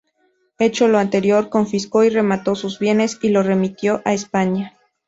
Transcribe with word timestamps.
Hecho 0.57 0.87
lo 0.87 0.97
anterior, 0.97 1.49
confiscó 1.49 2.03
y 2.03 2.09
remató 2.09 2.55
sus 2.55 2.79
bienes 2.79 3.19
y 3.21 3.29
lo 3.29 3.43
remitió 3.43 4.01
a 4.03 4.13
España. 4.15 4.75